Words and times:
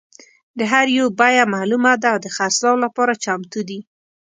د 0.57 0.59
هر 0.71 0.85
یو 0.97 1.07
بیه 1.19 1.43
معلومه 1.53 1.93
ده 2.01 2.07
او 2.13 2.17
د 2.25 2.27
خرڅلاو 2.35 2.81
لپاره 2.85 3.13
چمتو 3.23 3.59
دي. 3.69 3.79